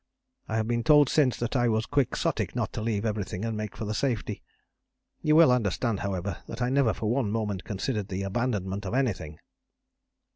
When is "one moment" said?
7.11-7.65